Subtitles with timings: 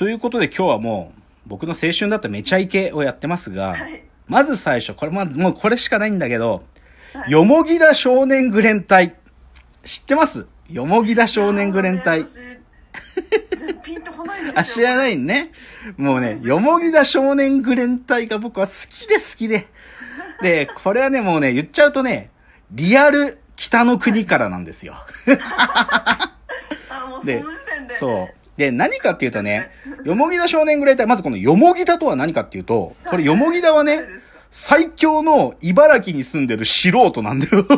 [0.00, 6.62] ということで今日はもう、僕の青春だっためちゃイケをやってますが、はいまず最初、これまず、もうこれしかないんだけど、
[7.12, 9.14] はいよもぎだ少年グレン隊。
[9.84, 10.46] 知ってます？
[10.70, 12.24] よもぎだ少年グレン隊。
[13.84, 14.58] ピンとこないんですよ。
[14.58, 15.52] あ、知らないね。
[15.98, 19.66] もうね、よもぎだ少年グレン隊が僕は好きで好きで。
[20.40, 22.30] で、これはね、もうね、言っちゃうとね、
[22.70, 24.94] リアル北の国からなんですよ。
[26.88, 27.94] あ、もうその時で点で。
[27.96, 28.39] そう。
[28.60, 29.70] で、何かっていうとね、
[30.04, 34.00] よもぎだ少年グレン隊、まずこのよもぎだとは何かっていうと、これよもぎだはね、
[34.50, 37.66] 最強の茨城に住んでる素人なんだよ。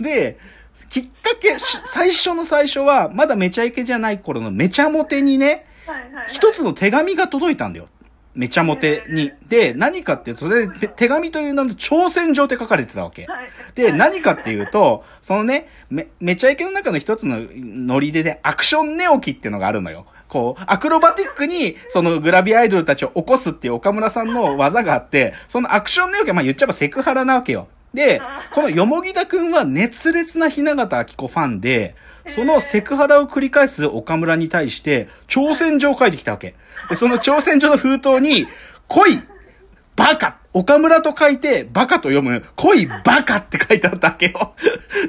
[0.00, 0.36] で、
[0.90, 5.64] きっかけ、し最初の最初は、まだめちゃイケじゃない頃のめちゃモテにね。
[6.26, 7.86] 一つの手紙が届いたんだよ。
[8.34, 9.30] めちゃモテに。
[9.48, 13.26] で、何かっていうと、それで手紙という名の挑戦状って書かれてたわけ。
[13.26, 13.46] はい。
[13.74, 20.06] で、はい何かっていうと、そのね、め、めちゃイケの中の一つのノリでね、アクション寝起きっていうのがあるのよ。
[20.28, 27.68] こう、アクロバティックに、そのグラビアアイドルたちを起こすっていう岡村さんの技があって、そのアクション寝起きは、まあ言っちゃえばセクハラなわけよ。
[27.94, 28.20] で、
[28.52, 31.94] このよもぎだくんは熱烈な雛形あき子ファンで、
[32.26, 36.54] そのセクハラを繰り返す岡村に対して、挑戦状を書いてきたわけ。
[36.88, 38.46] で、その挑戦状の封筒に、
[38.88, 39.22] 恋
[39.96, 44.54] バカ岡村と書いて、バカと読む、恋バカって書いてあったわけよ。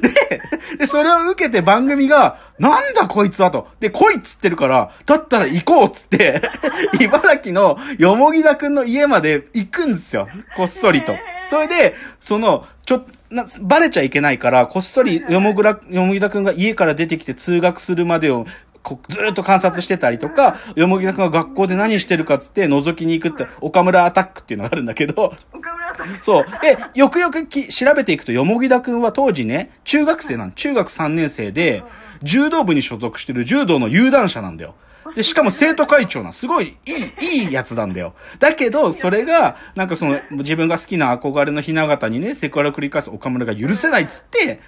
[0.71, 3.67] で、で、それを受けて番組が、なんだこいつはと。
[3.79, 6.41] で、恋っつってるから、だったら行こうっつって、
[7.01, 10.29] 茨城のよもぎだくんの家まで行くんですよ。
[10.55, 11.13] こっそりと。
[11.49, 18.72] それで、その、ちょ、な、バレちゃいけないから、こっそりよもぐら、よもぎだくんが家から出てきて通学するまでを、こ
[19.07, 26.19] ずーっと観察してたりとか、よもぎだくんが学校で何してるかっつって覗きに行くって、岡村アタックっていうのがあるんだけど、岡村さん。
[26.21, 26.45] そう。
[26.61, 31.83] で、よくよくき調べていくと、よもぎだくんは当時ね、中学生なん、中学3年生で、
[32.21, 34.75] 柔道部に所属してる柔道の有段者なんだよ。
[35.15, 38.13] で、しかも生徒会長なん、すごいいい、いいやつなんだよ。
[38.39, 44.59] だけど、それが、なんかその、自分が好きな憧れの雛形にね、セクハラを繰り返す岡村が許せないっつって、で、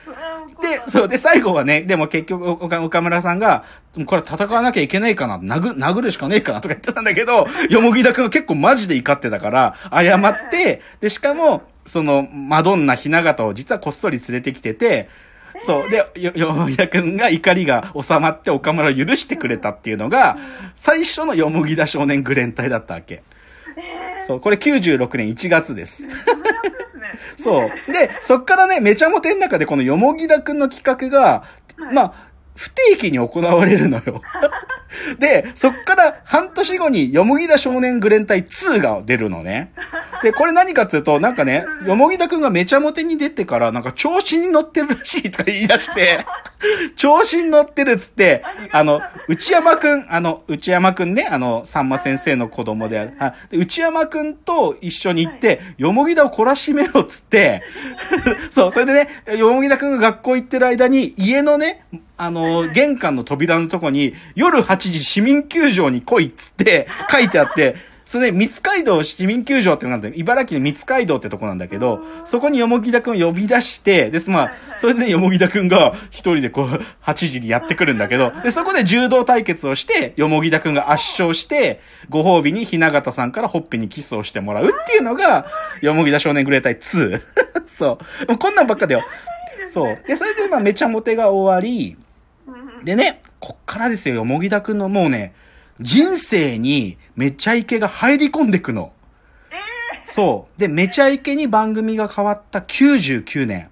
[0.87, 3.63] そう、で、最後はね、でも結局、岡岡村さんが、
[4.05, 15.09] これ戦わなきゃいけないかな、殴、殴るしかねえかなとか言ってたんだけど、よもぎだくんが結構マジで怒ってたから、謝って、で、しかも、その、マドンナ雛形を実はこっそり連れてきてて、
[15.61, 15.89] そう。
[15.89, 20.37] で、よ、よもぎだくんが怒りが収まって岡村を許してくれたっていうのが、
[20.75, 23.23] 最初のよもぎだ少年グレン隊だったわけ。
[24.25, 24.39] そう。
[24.39, 26.07] これ96年1月です。
[27.37, 28.09] そうで。
[28.21, 31.43] そっからね、めちゃモテの中でこのよもぎだくんの企画が、
[31.93, 32.13] まあ、
[32.55, 34.21] 不定期に行われるのよ。
[35.19, 39.71] で、そっから半年後によもぎだ少年グレン隊2が出るのね。
[40.23, 46.19] で、これ何かっていうと、なんかね、よもぎだくんがめちゃモテに出てから、なんか調子に乗ってるらしいとか言い出して、
[46.95, 53.05] 調子に乗ってるっつって、あの、内山くん、あの、内山くんね、あの、さんま先生の子供であ
[53.51, 53.59] る。
[53.59, 57.61] 内山くんと一緒に行って、よもぎだを懲らしめろっつって、
[58.49, 59.07] そう、それでね、
[59.37, 61.85] よもぎだくんが学校行ってる間に、家のね、
[62.17, 67.75] あの、玄関の扉のとこに、夜8時市民球場に来いっつって 書いてあって、
[68.05, 70.13] それで、三街道市民球場ってなんだよ。
[70.15, 76.67] 茨城の三街道ってとこなんだけど、そこによもぎだくんを呼び出して、です、まあ、それでね、よもぎだくんが一人でこう、
[77.03, 85.47] 8時にやってくるんだけど、で、そこで柔道対決をして、よもぎだくんが圧勝して、ご褒美に雛形さんからほっぺにキスをしてもらうっていうのが、
[85.81, 87.19] よもぎだ少年グレータイ2。
[87.67, 87.97] そ
[88.29, 89.03] うこんなんばっかだよ。
[89.67, 89.99] そう。
[90.07, 91.97] で、それでまあ、めちゃモテが終わり、
[92.83, 95.35] でね、こっからですよ、よもぎだくんのもうね、
[95.79, 98.91] 人生にめちゃイケが入り込んでくの。
[100.07, 100.59] そう。
[100.59, 103.69] で、めちゃイケに番組が変わった99年。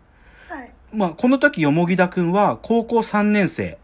[0.48, 0.72] はい。
[0.94, 3.80] まあ、この時よもぎだくんは高校3年生。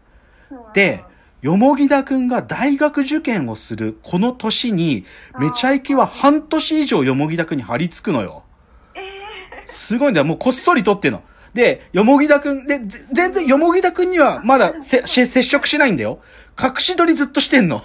[0.74, 1.02] で、
[1.42, 5.04] よもぎだくんが大学受験をするこの年に、
[5.40, 8.44] めちゃイケは半年以上よもぎだくんに張り付くのよ。
[9.66, 10.24] すごいんだよ。
[10.24, 11.24] もうこっそり撮ってんの。
[11.54, 16.20] で、よもぎだくん、で、ぜ全然よもぎだくんにはまだせ し接触しないんだよ。
[16.60, 17.84] 隠し撮りずっとしてんの。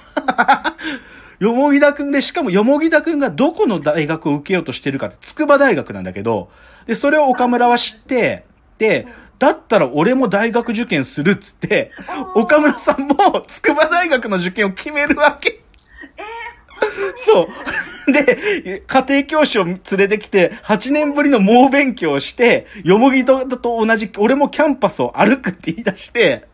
[1.40, 6.50] よもぎだくんで、しかもよもぎだくんがどこの大学を受けようとしてるかって、筑波大学なんだけど、
[6.86, 8.46] で、それを岡村は知って、
[8.78, 9.08] で、
[9.38, 11.92] だったら俺も大学受験するっつって、
[12.36, 15.62] 岡村さんも筑波大学の受験を決めるわけ。
[17.18, 17.48] そう。
[18.12, 26.46] で、家庭教師を連れてきて、8年ぶりの猛勉強をして、よもぎとと同じ、俺もキャンパスを歩くって言い出して。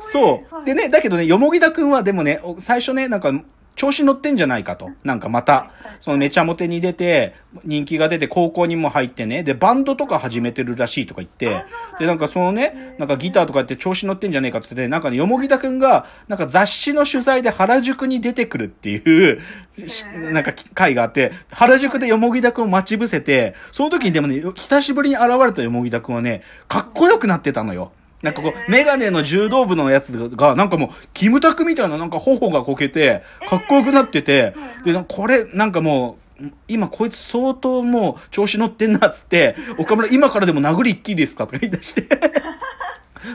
[0.00, 0.54] そう。
[0.54, 3.32] はいでね、だけどね、よもぎだくんはでもね、お最初ね、なんか、
[3.78, 4.90] 調子乗ってんじゃないかと。
[5.04, 5.70] なんかまた、
[6.00, 7.34] そのめちゃモテに出て、
[7.64, 11.64] 人気が出て高校にも入ってね、で、バンドとか始めてるらしいとか言って、
[12.00, 19.40] で、なんかそのね、なんかギターとかやって調子乗ってんじゃねえかって言って、なんかね、よもぎだくんが、なんか雑誌の取材で原宿に出てくるっていう、
[19.86, 27.92] しなんか回があって、原宿でよもぎだくんを待ち伏せて、その時にでもね、久しぶりに現れたよもぎだくんはね、かっこよくなってたのよ。
[28.22, 34.54] なんかこう、メガネの柔道部のやつが、なんかもう、キムタクみたいななんか頬がこけて、かっこよくなってて、
[34.84, 42.08] で、これ、なんかもう、今こいつ相当もう調子乗ってんなっつって、岡村今からでも殴り行っていいですかとか言い出して。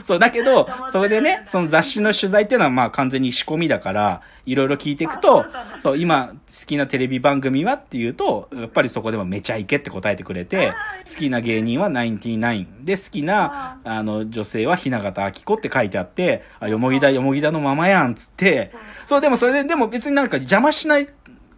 [0.04, 10.74] そう、だけど、それでね、その雑誌の取材っていうのはまあ完全に仕込みだから、いろいろ聞いていくとあそう今好きなテレビ番組はっていうと、やっぱりそこでもめちゃイケって答えてくれてあ、
[11.08, 12.84] 好きな芸人はナインティナイン。
[12.84, 18.72] で、好きな、あの、女性は雛形あき子って書いてあって、あ、よもぎだよもぎだのままやんっつって、
[19.06, 21.08] そう、でもそれで、でも別になんか邪魔しない、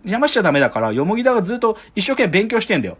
[0.02, 2.98] 邪魔しちゃダメだから、よもぎだがずっと一生懸命勉強してんだよ。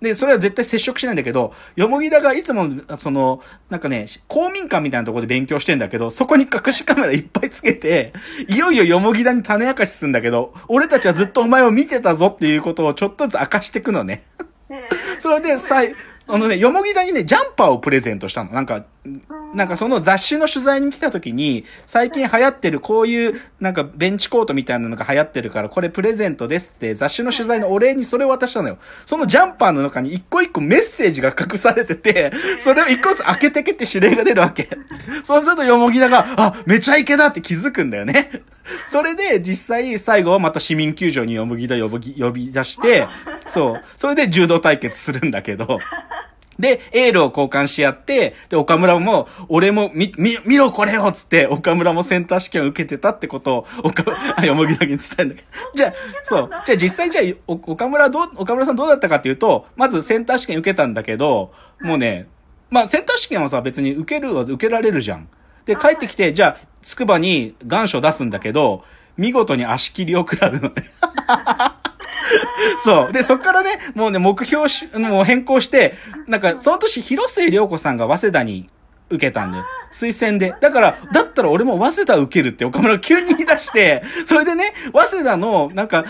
[0.00, 2.68] で、それは絶対接触しないんだけど、よもぎだがいつも、
[2.98, 8.12] その、なんかね、公民館みたいなところで勉強してんだけど、そこに隠しカメラいっぱいつけて、
[8.48, 14.24] いよいよよもぎだに種明かしするんだけど、俺たちはずっとお前を見てたぞっていうことをちょっとずつ明かしていくのね。
[14.70, 14.80] え
[15.18, 15.94] それで、さい、
[16.26, 18.50] あのね、よもぎだにね、ジャンパーをプレゼントしたの。
[18.52, 18.84] なんか、
[19.54, 28.78] なんかその雑誌の取材に来た時に、最近流行ってるこういう、なんかベンチコートみたいなのが流行ってるから、これプレゼントですって雑誌の取材のお礼にそれを渡したのよ。
[29.04, 34.68] そのジャンパーの中に一個一個メッセージが隠されてて、それを一個ずつ開けてけって指令が出るわけ。
[35.22, 38.30] そうするとよもぎだが、あ、めちゃイケだって気づくんだよね。
[38.88, 43.06] それで実際最後はまた市民球場によもぎだ呼び呼び出して、
[43.48, 43.84] そう。
[43.98, 45.78] それで柔道対決するんだけど、
[46.58, 54.04] で、エールを交換し合って、で、岡村も、俺も、み、み、見ろこれをつって、岡村もセンター試験を受けてたってことを、岡、
[54.36, 55.48] あ、よもぎだけに伝えるんだけど。
[55.74, 55.92] じゃあ、
[56.22, 56.50] そう。
[56.64, 62.28] じゃあ実際じゃあ、お岡村どう、岡村さんどうだったかっていうと、まずセンター試験受けたんだけど、もうね、
[62.70, 65.28] まあセンター試験はさ、別に受けるは受けられるじゃん。
[65.66, 68.84] で、帰ってきて、じゃあ、筑波に願書出すんだけど、
[69.16, 70.72] 見事に足切りを食らうのね。
[72.84, 73.12] そう。
[73.12, 75.94] で、そっからね、もうね、目標し、もう変更して、
[76.26, 78.66] なんか、その年、広末涼子さんが早稲田に
[79.10, 79.64] 受けたんだよ。
[79.92, 80.54] 推薦で。
[80.60, 86.04] だから、だったら俺も早稲田受けるって岡村が急に言い出して、 それでね、早稲田の、なんか、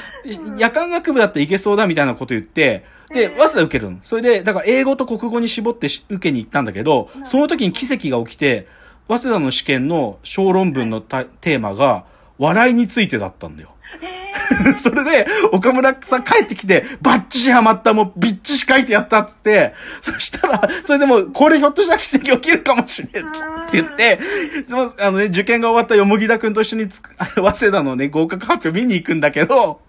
[0.58, 3.99] 夜間学部だっていけそうだみたいなこと言って、で、早稲田受けるの。
[4.02, 8.67] それで、だから英語と国語に絞ってし受けに行ったんだけど、その時に奇跡が起きて、
[9.08, 12.05] 早稲田の試験の小論文のたテーマが、
[12.38, 13.70] 笑いについてだったんだよ。
[14.79, 23.31] それで、岡村さん帰ってきて、バッチシハマった、もうビッチシ書いてやったっつって、そしたら、それでもう、これひょっとしたら奇跡起きるかもしれんっ
[23.70, 24.19] て言って、
[24.69, 26.88] そのあのね、受験が終わったよもぎだくんと一緒に
[27.35, 29.81] 早稲田のね、合格発表見に行くんだけど、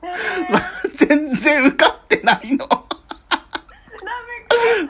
[0.49, 0.61] まあ
[0.95, 2.84] 全然受かってないの。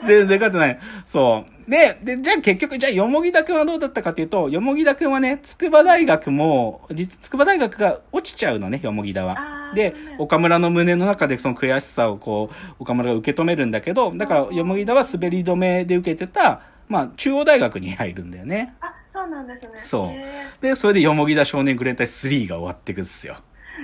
[0.04, 0.78] 全然勝ってない。
[1.04, 1.70] そう。
[1.70, 18.74] で、で、じゃあ結局、じゃあ、よもぎだくんはどうだったかっていうと、よもぎだくんはね、筑波大学も、実、筑波大学が落ちちゃうのね、よもぎだはで岡村の胸の中でその悔しさをこう、岡村が受け止めるんだけど、だから、よもぎだは滑り止めで受けてた、まあ、中央大学に入るんだよね。
[18.80, 19.70] あ、そうなんですね。
[19.76, 20.24] そうへ
[20.60, 23.36] で、それでよもぎだ少年グレン隊3が終わっていくんですよ。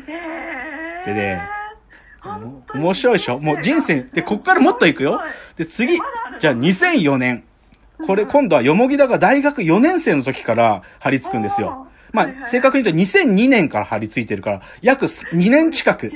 [0.07, 1.62] ーへーでね
[2.75, 3.39] 面白いでしょ？
[3.39, 5.21] もう人生、で、こっからもっといくよ。
[5.57, 5.95] で、次
[6.41, 7.45] じゃあ2004年。
[8.07, 11.87] これ今度はよもぎだが大学4年生の時から張り付くんですよ。
[12.13, 16.13] まあ、正確に言うと2002年から張り付いてるから、約2年近く。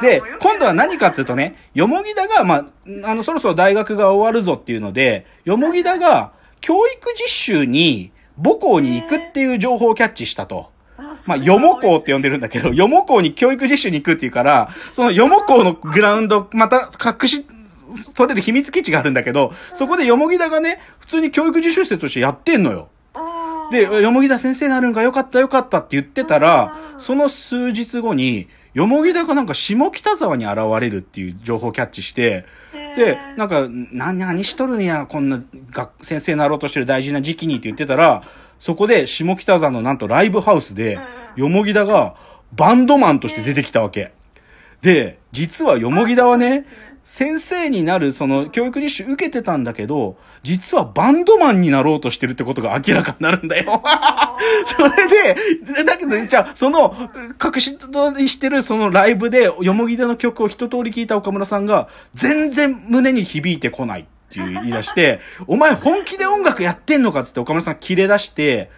[0.00, 2.66] で今度は何かっていうとね、よもぎだが、まあ、
[3.04, 10.72] あの、そろそろ大学が終わるぞっていうので、よもぎだが、教育実習に母校に行くっていう情報をキャッチしたと。
[11.26, 17.46] まあ、よも校って呼んでるんだけど、よも校に教育実習に行くっていうから、そのよも校のグラウンド、また隠し、
[18.14, 22.90] 取れる秘密基地があるんだけど、そこでよもぎだがね、普通に教育実習生としてやってんのよ。
[23.70, 32.44] で、よもぎだ先生になるんかよかったよかったって言ってたら、うんその数日後に、よもぎだがなんか下北沢に現れるっていう情報をキャッチして、
[32.96, 38.22] で、なんか、な、何しとるんや、こんな学、先生になろうとしてる大事な時期にって言ってたら、
[38.58, 40.98] そこで下北沢のなんとライブハウスで、
[41.36, 42.16] よもぎだが
[42.52, 44.12] バンドマンとして出てきたわけ。
[44.82, 46.64] で、実はよもぎだはね、
[47.06, 53.80] 先生になるその教育実習受けてたんだけど、実はバンドマンになろうとしてるってことが明らかになるんだよ。
[54.66, 56.96] それで、だけど、じゃあ、その、
[57.42, 68.70] 隠し撮りしてるそのライブで、よもぎでの曲を一通り聞いた岡村さんが、全然胸に響いてこないって言い出して、お前本気で音楽やってんのかっつって岡村さん切れ出して、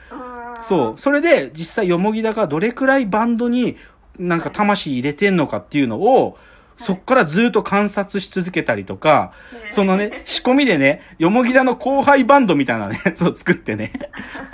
[0.62, 0.99] そう。
[0.99, 3.76] それで、実際、よもぎだがどれくらいバンドに、
[4.19, 6.37] なんか魂入れてんのかっていうのを、
[6.78, 9.32] そっからずっと観察し続けたりとか、
[9.70, 13.92] そのね、仕込みでね、よもぎだの後輩バンドみたいなね、やつを作ってね。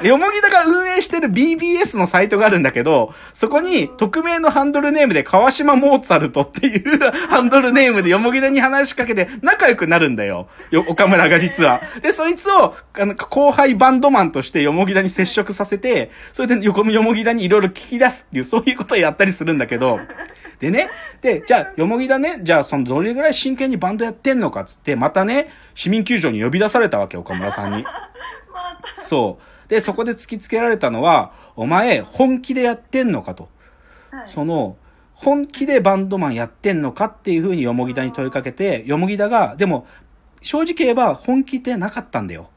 [0.03, 10.49] よもぎだが運営してる BBS のサイトがあるんだけど、そこに匿名のハンドルネームで川島モーツァルトっていう ハンドルネームでよもぎだに話しかけて仲良くなるんだよ。
[10.71, 11.81] よ、岡村が実は。
[12.03, 20.01] で、そいつを、あの、後輩バンドマンとしてよもぎだに接触させて、それでよよもぎだにいろいろ聞き出すっていう、そういうことをやったりするんだけど、
[20.61, 20.89] でね、
[21.21, 27.85] で、じゃあ、よもぎだね、じゃあ、その、どれぐらい真剣にバンドやってんのかっつって、またね、市民球場に呼び出されたわけ、岡村さんに。
[29.01, 29.69] そう。
[29.69, 33.49] で、そこで突きつけられたのは、お前、本気でやってんのかと。
[34.11, 34.77] はい、その、
[35.15, 39.87] 本気でバンドマンやってんのかっていうふうによもぎだに問いかけて、よもぎだが、でも、
[40.43, 42.51] 正直言えば本気ってなかったんだよ。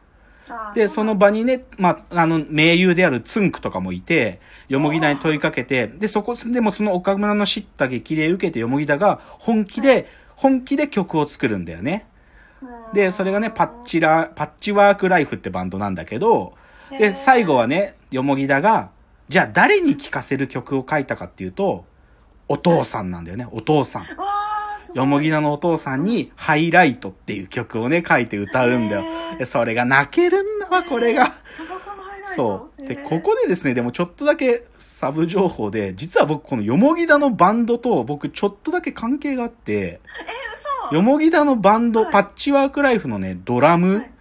[0.76, 4.40] で、その場にね、まあ、あの、盟友であるツンクとかもいて、
[4.70, 12.06] よもぎだに問いかけて、で、そこ、でもその岡村の知った激励受けてよもぎだが、本気で、本気で曲を作るんだよね。
[12.94, 16.54] で、それがね、パッチラ、パッチワークライフってバンドなんだけど、
[16.92, 18.90] で、最後はね、よもぎだが、
[19.30, 21.86] じゃあ誰に聴かせる曲を書いたかっていうと、
[22.48, 24.06] お父さんなんだよね、お父さん。
[24.98, 29.04] よもぎだのお父さんに、ハイライトっていう曲をね、書いて歌うんだよ。
[29.38, 31.36] でそれが泣けるんだわ、これが。
[32.36, 32.88] そう。
[32.88, 40.00] で、ここでですね、でもちょっとだけサブ情報で、実は僕このよもぎだのバンドと僕ちょっとだけ関係があって、え、
[40.90, 44.12] 嘘よもぎだのバンド、はい、パッチワークライフのね、ドラム、はい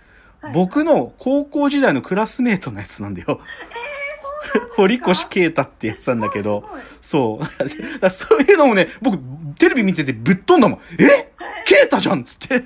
[0.42, 3.26] はい、僕の高校時代のクラスメートのやつなんだよ。
[3.28, 3.36] えー、
[4.76, 6.68] 堀越啓太ってやつなんだけど、
[7.00, 7.46] そう。
[8.10, 9.18] そういうのもね、僕、
[9.58, 10.78] テレビ見ててぶっ飛んだもん。
[10.98, 11.32] え？
[11.64, 12.62] 啓太じゃんつって。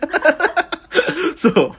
[1.37, 1.73] そう。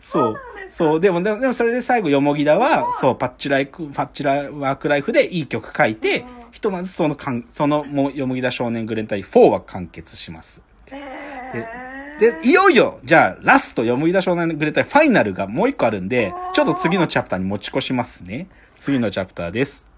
[0.00, 0.34] そう。
[0.68, 1.00] そう。
[1.00, 10.62] でも、でもそれで最後、よもぎだは、そう、パッチライク、パッチラワークライフでいい曲書いて、ひとまずそのかん、その、もよもぎだ少年グレン隊4は完結します。
[10.86, 10.96] で、
[12.20, 18.46] で、いよいよ、じゃあ、ラスト、よもぎだ少年グレン隊ファイナルがもう一個あるんで、ちょっと次のチャプターに持ち越しますね。
[18.78, 19.89] 次のチャプターです。